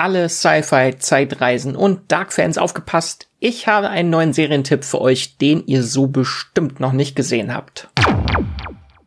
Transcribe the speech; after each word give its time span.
alle 0.00 0.30
Sci-Fi, 0.30 0.96
Zeitreisen 0.98 1.76
und 1.76 2.10
Dark-Fans 2.10 2.56
aufgepasst. 2.56 3.28
Ich 3.38 3.66
habe 3.66 3.90
einen 3.90 4.08
neuen 4.08 4.32
Serientipp 4.32 4.82
für 4.82 5.00
euch, 5.00 5.36
den 5.36 5.66
ihr 5.66 5.82
so 5.82 6.06
bestimmt 6.06 6.80
noch 6.80 6.92
nicht 6.92 7.14
gesehen 7.14 7.54
habt. 7.54 7.88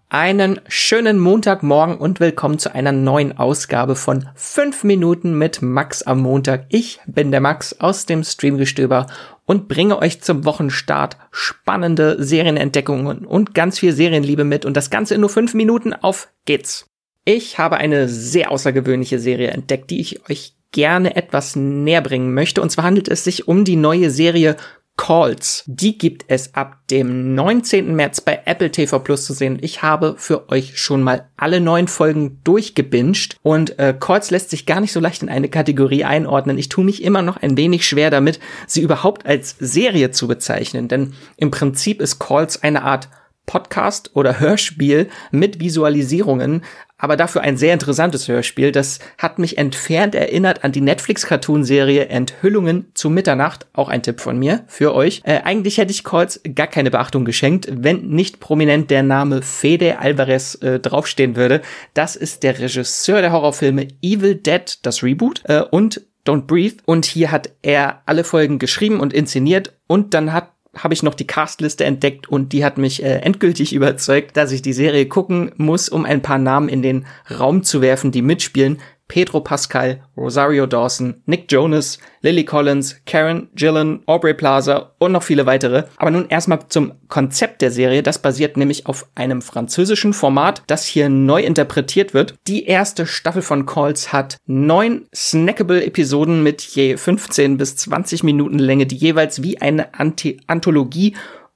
Einen 0.10 0.62
schönen 0.68 1.18
Montagmorgen 1.18 1.98
und 1.98 2.20
willkommen 2.20 2.60
zu 2.60 2.76
einer 2.76 2.92
neuen 2.92 3.36
Ausgabe 3.36 3.96
von 3.96 4.29
5 4.36 4.84
Minuten 4.84 5.36
mit 5.36 5.64
Max 5.64 6.04
am 6.04 6.20
Montag. 6.20 6.68
Ich 6.70 7.00
bin 7.07 7.32
der 7.32 7.41
Max 7.41 7.80
aus 7.80 8.05
dem 8.05 8.23
Streamgestöber 8.23 9.07
und 9.46 9.68
bringe 9.68 9.98
euch 9.98 10.21
zum 10.21 10.46
Wochenstart 10.46 11.18
spannende 11.32 12.23
Serienentdeckungen 12.23 13.25
und 13.25 13.55
ganz 13.55 13.80
viel 13.80 13.94
Serienliebe 13.94 14.44
mit 14.44 14.64
und 14.64 14.78
das 14.78 14.91
Ganze 14.91 15.16
in 15.16 15.21
nur 15.21 15.32
5 15.32 15.55
Minuten. 15.55 15.94
Auf 15.94 16.28
geht's! 16.46 16.86
Ich 17.25 17.57
habe 17.57 17.78
eine 17.78 18.10
sehr 18.10 18.52
außergewöhnliche 18.52 19.18
Serie 19.18 19.48
entdeckt, 19.48 19.89
die 19.89 20.02
ich 20.02 20.30
euch 20.30 20.52
gerne 20.74 21.16
etwas 21.16 21.55
näher 21.55 22.02
bringen 22.02 22.34
möchte. 22.34 22.62
Und 22.62 22.70
zwar 22.70 22.84
handelt 22.84 23.08
es 23.08 23.23
sich 23.23 23.48
um 23.48 23.64
die 23.64 23.77
neue 23.77 24.09
Serie 24.09 24.58
Calls. 24.95 25.64
Die 25.66 25.98
gibt 25.98 26.26
es 26.27 26.54
ab 26.54 26.77
dem 26.91 27.34
19. 27.34 27.95
März 27.95 28.22
bei 28.22 28.41
Apple 28.45 28.72
TV 28.72 29.00
Plus 29.00 29.26
zu 29.26 29.34
sehen. 29.34 29.58
Ich 29.62 29.81
habe 29.81 30.16
für 30.17 30.50
euch 30.50 30.78
schon 30.78 31.02
mal 31.02 31.30
alle 31.36 31.62
neun 31.62 31.88
Folgen 31.88 32.40
durchgebinged 32.44 33.38
und 33.41 33.80
äh, 33.80 33.95
Calls 34.00 34.30
lässt 34.30 34.52
sich 34.52 34.67
gar 34.67 34.81
nicht 34.81 34.91
so 34.91 35.00
leicht 35.00 35.23
in 35.23 35.30
eine 35.30 35.50
Kategorie 35.50 36.04
einordnen. 36.04 36.59
Ich 36.59 36.70
tue 36.70 36.86
mich 36.86 37.03
immer 37.03 37.23
noch 37.23 37.38
ein 37.38 37.58
wenig 37.58 37.88
schwer 37.88 38.12
damit, 38.12 38.40
sie 38.67 38.81
überhaupt 38.81 39.26
als 39.26 39.55
Serie 39.59 40.12
zu 40.12 40.28
bezeichnen, 40.28 40.88
denn 40.88 41.14
im 41.38 41.50
Prinzip 41.50 42.00
ist 42.00 42.20
Calls 42.20 42.62
eine 42.62 42.84
Art 42.84 43.09
Podcast 43.45 44.12
oder 44.14 44.40
Hörspiel 44.40 45.09
mit 45.31 45.59
Visualisierungen, 45.59 46.64
aber 47.03 47.17
dafür 47.17 47.41
ein 47.41 47.57
sehr 47.57 47.73
interessantes 47.73 48.30
Hörspiel. 48.30 48.71
Das 48.71 48.99
hat 49.17 49.38
mich 49.38 49.57
entfernt 49.57 50.16
erinnert 50.16 50.63
an 50.63 50.71
die 50.71 50.80
Netflix-Cartoon-Serie 50.80 52.05
Enthüllungen 52.05 52.85
zu 52.94 53.09
Mitternacht. 53.09 53.67
Auch 53.73 53.89
ein 53.89 54.03
Tipp 54.03 54.21
von 54.21 54.39
mir 54.39 54.64
für 54.67 54.95
euch. 54.95 55.22
Äh, 55.25 55.41
eigentlich 55.44 55.80
hätte 55.80 55.91
ich 55.91 56.05
Calls 56.05 56.39
gar 56.55 56.67
keine 56.67 56.91
Beachtung 56.91 57.25
geschenkt, 57.25 57.67
wenn 57.69 58.08
nicht 58.08 58.39
prominent 58.39 58.89
der 58.89 59.03
Name 59.03 59.41
Fede 59.41 60.00
Alvarez 60.00 60.55
äh, 60.61 60.80
draufstehen 60.80 61.36
würde. 61.36 61.61
Das 61.94 62.16
ist 62.16 62.41
der 62.41 62.58
Regisseur 62.58 63.19
der 63.19 63.33
Horrorfilme 63.33 63.89
Evil 64.02 64.35
Dead, 64.35 64.80
das 64.83 65.03
Reboot, 65.03 65.41
äh, 65.44 65.59
und 65.59 66.00
Don't 66.25 66.44
Breathe. 66.44 66.78
Und 66.85 67.03
hier 67.03 67.31
hat 67.31 67.50
er 67.63 68.02
alle 68.06 68.23
Folgen 68.23 68.59
geschrieben 68.59 69.02
und 69.02 69.11
inszeniert 69.11 69.73
und 69.88 70.13
dann 70.13 70.31
hat 70.31 70.53
habe 70.75 70.93
ich 70.93 71.03
noch 71.03 71.13
die 71.13 71.27
Castliste 71.27 71.85
entdeckt 71.85 72.27
und 72.27 72.52
die 72.52 72.66
hat 72.66 72.77
mich 72.77 73.03
äh, 73.03 73.17
endgültig 73.17 73.73
überzeugt, 73.73 74.38
dass 74.38 74.52
ich 74.52 74.61
die 74.61 74.73
Serie 74.73 75.05
gucken 75.07 75.52
muss, 75.57 75.89
um 75.89 76.05
ein 76.05 76.21
paar 76.21 76.39
Namen 76.39 76.69
in 76.69 76.81
den 76.81 77.05
Raum 77.39 77.63
zu 77.63 77.81
werfen, 77.81 78.11
die 78.11 78.21
mitspielen. 78.21 78.79
Pedro 79.14 79.42
Pascal, 79.42 80.02
Rosario 80.17 80.66
Dawson, 80.66 81.22
Nick 81.28 81.52
Jonas, 81.52 82.00
Lily 82.22 82.45
Collins, 82.45 83.00
Karen 83.06 83.47
Gillan, 83.53 84.00
Aubrey 84.08 84.33
Plaza 84.33 84.95
und 84.97 85.11
noch 85.11 85.22
viele 85.22 85.45
weitere. 85.45 85.83
Aber 85.97 86.09
nun 86.09 86.30
erstmal 86.30 86.67
zum 86.67 86.94
Konzept 87.09 87.61
der 87.61 87.69
Serie. 87.69 88.02
Das 88.02 88.17
basiert 88.17 88.58
nämlich 88.58 88.88
auf 88.88 89.06
einem 89.14 89.44
französischen 89.44 90.14
Format, 90.14 90.64
das 90.66 90.88
hier 90.88 91.09
neu 91.09 91.44
interpretiert 91.44 92.16
wird. 92.16 92.34
Die 92.47 92.66
erste 92.66 93.06
Staffel 93.06 93.44
von 93.44 93.67
Calls 93.67 94.11
hat 94.11 94.38
neun 94.47 95.06
snackable 95.14 95.86
Episoden 95.86 96.41
mit 96.41 96.64
je 96.64 96.97
15 96.97 97.58
bis 97.58 97.75
20 97.75 98.23
Minuten 98.23 98.58
Länge, 98.58 98.88
die 98.88 98.95
jeweils 98.95 99.44
wie 99.44 99.61
eine 99.61 99.94
Anti 99.94 100.39
Anthologie 100.47 101.14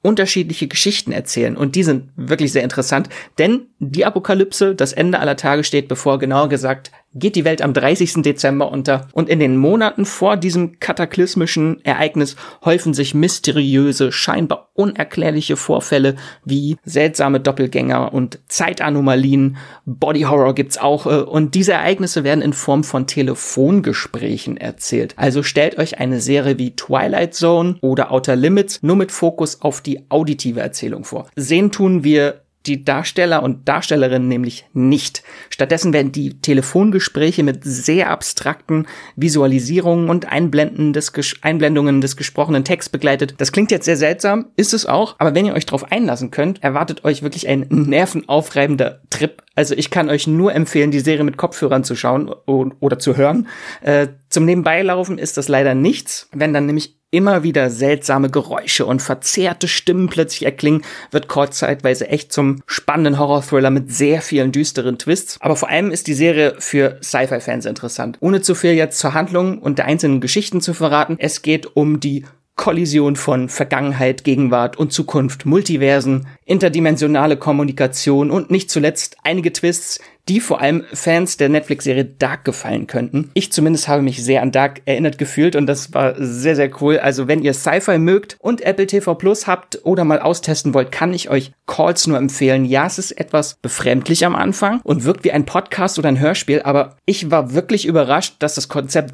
unterschiedliche 0.07 0.67
Geschichten 0.67 1.11
erzählen. 1.11 1.57
Und 1.57 1.75
die 1.75 1.83
sind 1.83 2.09
wirklich 2.15 2.51
sehr 2.53 2.63
interessant, 2.63 3.09
denn 3.39 3.67
die 3.79 4.05
Apokalypse, 4.05 4.75
das 4.75 4.93
Ende 4.93 5.19
aller 5.19 5.35
Tage 5.35 5.63
steht 5.63 5.87
bevor, 5.87 6.19
genauer 6.19 6.49
gesagt, 6.49 6.91
geht 7.13 7.35
die 7.35 7.45
Welt 7.45 7.61
am 7.61 7.73
30. 7.73 8.21
Dezember 8.21 8.71
unter. 8.71 9.07
Und 9.13 9.29
in 9.29 9.39
den 9.39 9.57
Monaten 9.57 10.05
vor 10.05 10.37
diesem 10.37 10.79
kataklysmischen 10.79 11.83
Ereignis 11.83 12.35
häufen 12.63 12.93
sich 12.93 13.13
mysteriöse, 13.13 14.11
scheinbar 14.11 14.69
unerklärliche 14.73 15.57
Vorfälle 15.57 16.15
wie 16.45 16.77
seltsame 16.83 17.39
Doppelgänger 17.39 18.13
und 18.13 18.39
Zeitanomalien. 18.47 19.57
Body 19.85 20.21
Horror 20.21 20.53
gibt's 20.53 20.77
auch. 20.77 21.05
Äh, 21.05 21.21
und 21.21 21.55
diese 21.55 21.73
Ereignisse 21.73 22.23
werden 22.23 22.41
in 22.41 22.53
Form 22.53 22.83
von 22.83 23.07
Telefongesprächen 23.07 24.57
erzählt. 24.57 25.13
Also 25.17 25.43
stellt 25.43 25.77
euch 25.77 25.99
eine 25.99 26.19
Serie 26.19 26.59
wie 26.59 26.75
Twilight 26.75 27.33
Zone 27.33 27.77
oder 27.81 28.11
Outer 28.11 28.35
Limits 28.35 28.79
nur 28.83 28.95
mit 28.95 29.11
Fokus 29.11 29.61
auf 29.61 29.81
die 29.81 30.09
auditive 30.09 30.59
Erzählung 30.59 31.03
vor. 31.03 31.27
Sehen 31.35 31.71
tun 31.71 32.03
wir 32.03 32.41
die 32.67 32.83
Darsteller 32.83 33.43
und 33.43 33.67
Darstellerinnen 33.67 34.27
nämlich 34.27 34.65
nicht. 34.73 35.23
Stattdessen 35.49 35.93
werden 35.93 36.11
die 36.11 36.39
Telefongespräche 36.39 37.43
mit 37.43 37.63
sehr 37.63 38.09
abstrakten 38.09 38.87
Visualisierungen 39.15 40.09
und 40.09 40.31
Einblenden 40.31 40.93
des 40.93 41.11
Einblendungen 41.41 42.01
des 42.01 42.17
gesprochenen 42.17 42.63
Texts 42.63 42.89
begleitet. 42.89 43.35
Das 43.37 43.51
klingt 43.51 43.71
jetzt 43.71 43.85
sehr 43.85 43.97
seltsam, 43.97 44.47
ist 44.55 44.73
es 44.73 44.85
auch, 44.85 45.15
aber 45.17 45.33
wenn 45.33 45.45
ihr 45.45 45.53
euch 45.53 45.65
darauf 45.65 45.91
einlassen 45.91 46.31
könnt, 46.31 46.63
erwartet 46.63 47.05
euch 47.05 47.23
wirklich 47.23 47.47
ein 47.47 47.65
nervenaufreibender 47.69 49.01
Trip. 49.09 49.41
Also 49.55 49.73
ich 49.73 49.89
kann 49.89 50.09
euch 50.09 50.27
nur 50.27 50.53
empfehlen, 50.53 50.91
die 50.91 50.99
Serie 50.99 51.23
mit 51.23 51.37
Kopfhörern 51.37 51.83
zu 51.83 51.95
schauen 51.95 52.29
oder 52.29 52.99
zu 52.99 53.17
hören. 53.17 53.47
Äh, 53.81 54.07
zum 54.29 54.45
Nebenbeilaufen 54.45 55.17
ist 55.17 55.37
das 55.37 55.47
leider 55.47 55.73
nichts. 55.73 56.29
Wenn 56.31 56.53
dann 56.53 56.67
nämlich 56.67 56.96
immer 57.09 57.43
wieder 57.43 57.69
seltsame 57.69 58.29
Geräusche 58.29 58.85
und 58.85 59.01
verzerrte 59.01 59.67
Stimmen 59.67 60.09
plötzlich 60.09 60.43
erklingen, 60.43 60.83
wird 61.11 61.27
Cord 61.27 61.53
zeitweise 61.53 62.09
echt 62.09 62.33
zum 62.33 62.61
spannenden 62.65 63.17
Horror-Thriller 63.17 63.69
mit 63.69 63.91
sehr 63.91 64.21
vielen 64.21 64.51
düsteren 64.51 64.97
Twists. 64.97 65.37
Aber 65.39 65.55
vor 65.55 65.69
allem 65.69 65.91
ist 65.91 66.07
die 66.07 66.13
Serie 66.13 66.55
für 66.59 66.99
Sci-Fi-Fans 67.01 67.65
interessant. 67.65 68.17
Ohne 68.19 68.41
zu 68.41 68.55
viel 68.55 68.73
jetzt 68.73 68.99
zur 68.99 69.13
Handlung 69.13 69.59
und 69.59 69.77
der 69.77 69.85
einzelnen 69.85 70.19
Geschichten 70.19 70.59
zu 70.59 70.73
verraten, 70.73 71.15
es 71.19 71.41
geht 71.41 71.77
um 71.77 71.99
die 71.99 72.25
Kollision 72.57 73.15
von 73.15 73.47
Vergangenheit, 73.47 74.23
Gegenwart 74.23 74.77
und 74.77 74.91
Zukunft, 74.91 75.45
Multiversen, 75.45 76.27
interdimensionale 76.43 77.37
Kommunikation 77.37 78.29
und 78.29 78.51
nicht 78.51 78.69
zuletzt 78.69 79.15
einige 79.23 79.53
Twists, 79.53 79.99
die 80.27 80.39
vor 80.39 80.59
allem 80.59 80.83
Fans 80.91 81.37
der 81.37 81.49
Netflix-Serie 81.49 82.03
Dark 82.03 82.43
gefallen 82.43 82.87
könnten. 82.87 83.29
Ich 83.33 83.51
zumindest 83.51 83.87
habe 83.87 84.01
mich 84.01 84.23
sehr 84.23 84.41
an 84.41 84.51
Dark 84.51 84.81
erinnert 84.85 85.17
gefühlt 85.17 85.55
und 85.55 85.67
das 85.67 85.93
war 85.93 86.15
sehr, 86.17 86.55
sehr 86.55 86.69
cool. 86.81 86.99
Also 86.99 87.27
wenn 87.27 87.43
ihr 87.43 87.53
Sci-Fi 87.53 87.97
mögt 87.97 88.37
und 88.39 88.61
Apple 88.61 88.87
TV 88.87 89.15
Plus 89.15 89.47
habt 89.47 89.79
oder 89.85 90.03
mal 90.03 90.19
austesten 90.19 90.73
wollt, 90.73 90.91
kann 90.91 91.13
ich 91.13 91.29
euch 91.29 91.51
Calls 91.67 92.07
nur 92.07 92.17
empfehlen. 92.17 92.65
Ja, 92.65 92.87
es 92.87 92.99
ist 92.99 93.11
etwas 93.11 93.55
befremdlich 93.61 94.25
am 94.25 94.35
Anfang 94.35 94.81
und 94.83 95.05
wirkt 95.05 95.23
wie 95.23 95.31
ein 95.31 95.45
Podcast 95.45 95.99
oder 95.99 96.09
ein 96.09 96.19
Hörspiel, 96.19 96.61
aber 96.63 96.97
ich 97.05 97.31
war 97.31 97.53
wirklich 97.53 97.85
überrascht, 97.85 98.35
dass 98.39 98.55
das 98.55 98.67
Konzept 98.67 99.13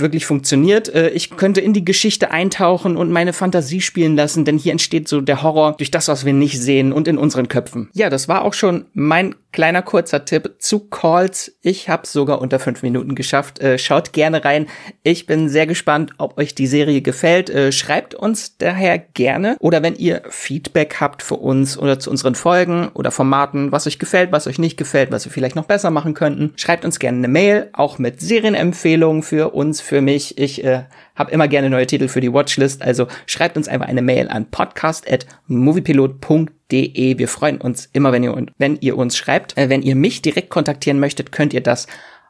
wirklich 0.00 0.26
funktioniert. 0.26 0.88
Äh, 0.88 1.10
ich 1.10 1.30
könnte 1.30 1.60
in 1.60 1.72
die 1.72 1.84
Geschichte 1.84 2.30
eintauchen 2.30 2.96
und 2.96 3.10
meine 3.10 3.32
Fantasie 3.32 3.80
spielen 3.80 4.16
lassen, 4.16 4.44
denn 4.44 4.58
hier 4.58 4.72
entsteht 4.72 5.08
so 5.08 5.20
der 5.20 5.42
Horror 5.42 5.76
durch 5.76 5.90
das, 5.90 6.08
was 6.08 6.24
wir 6.24 6.32
nicht 6.32 6.60
sehen 6.60 6.92
und 6.92 7.08
in 7.08 7.18
unseren 7.18 7.48
Köpfen. 7.48 7.88
Ja, 7.92 8.10
das 8.10 8.28
war 8.28 8.44
auch 8.44 8.54
schon 8.54 8.86
mein 8.94 9.34
kleiner 9.52 9.82
kurzer 9.82 10.24
Tipp 10.24 10.54
zu 10.58 10.80
Calls. 10.80 11.56
Ich 11.60 11.88
habe 11.88 12.06
sogar 12.06 12.40
unter 12.40 12.58
fünf 12.58 12.82
Minuten 12.82 13.14
geschafft. 13.14 13.60
Äh, 13.60 13.78
schaut 13.78 14.12
gerne 14.12 14.44
rein. 14.44 14.66
Ich 15.02 15.26
bin 15.26 15.48
sehr 15.48 15.66
gespannt, 15.66 16.12
ob 16.18 16.38
euch 16.38 16.54
die 16.54 16.66
Serie 16.66 17.02
gefällt. 17.02 17.50
Äh, 17.50 17.70
schreibt 17.70 18.14
uns 18.14 18.56
daher 18.56 18.98
gerne 18.98 19.56
oder 19.60 19.82
wenn 19.82 19.94
ihr 19.94 20.22
Feedback 20.30 20.96
habt 21.00 21.22
für 21.22 21.36
uns 21.36 21.78
oder 21.78 21.98
zu 21.98 22.10
unseren 22.10 22.34
Folgen 22.34 22.88
oder 22.94 23.10
Formaten, 23.10 23.70
was 23.70 23.86
euch 23.86 23.98
gefällt, 23.98 24.32
was 24.32 24.46
euch 24.46 24.58
nicht 24.58 24.76
gefällt, 24.76 25.12
was 25.12 25.24
wir 25.26 25.32
vielleicht 25.32 25.56
noch 25.56 25.66
besser 25.66 25.90
machen 25.90 26.14
könnten, 26.14 26.54
schreibt 26.56 26.84
uns 26.84 26.98
gerne 26.98 27.18
eine 27.18 27.28
Mail, 27.28 27.68
auch 27.74 27.98
mit 27.98 28.20
Serienempfehlungen 28.20 29.22
für 29.22 29.54
uns, 29.54 29.80
für 29.80 30.00
mich. 30.00 30.38
Ich 30.38 30.64
äh, 30.64 30.84
habe 31.14 31.30
immer 31.30 31.46
gerne 31.48 31.70
neue 31.70 31.86
Titel 31.86 32.08
für 32.08 32.20
die 32.20 32.30
Watchlist, 32.32 32.82
also 32.82 33.06
schreibt 33.26 33.56
uns 33.56 33.68
einfach 33.68 33.86
eine 33.86 34.02
Mail 34.02 34.28
an 34.28 34.50
podcast@moviepilot.de. 34.50 37.18
Wir 37.18 37.28
freuen 37.28 37.60
uns 37.60 37.88
immer, 37.92 38.10
wenn 38.12 38.24
ihr, 38.24 38.46
wenn 38.58 38.78
ihr 38.80 38.96
uns 38.96 39.16
schreibt. 39.16 39.58
Äh, 39.58 39.68
wenn 39.68 39.82
ihr 39.82 39.96
mich 39.96 40.22
direkt 40.22 40.50
kontaktieren 40.50 41.00
möchtet, 41.00 41.32
könnt 41.32 41.54
ihr 41.54 41.62
das 41.62 41.86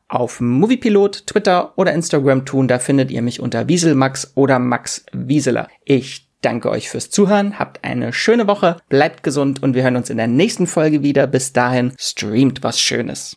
auf 0.09 0.41
Moviepilot, 0.41 1.26
Twitter 1.26 1.72
oder 1.76 1.93
Instagram 1.93 2.44
tun. 2.44 2.69
Da 2.69 2.78
findet 2.78 3.11
ihr 3.11 3.23
mich 3.23 3.40
unter 3.40 3.69
Wieselmax 3.69 4.32
oder 4.34 4.58
Max 4.58 5.06
Wieseler. 5.12 5.69
Ich 5.85 6.28
danke 6.43 6.70
euch 6.70 6.90
fürs 6.90 7.08
Zuhören, 7.08 7.58
habt 7.58 7.85
eine 7.85 8.12
schöne 8.12 8.46
Woche, 8.46 8.76
bleibt 8.88 9.23
gesund 9.23 9.62
und 9.62 9.75
wir 9.75 9.85
hören 9.85 9.96
uns 9.96 10.11
in 10.11 10.19
der 10.19 10.26
nächsten 10.26 10.67
Folge 10.67 11.02
wieder. 11.02 11.26
Bis 11.26 11.52
dahin, 11.52 11.94
streamt 11.99 12.62
was 12.62 12.81
Schönes. 12.81 13.31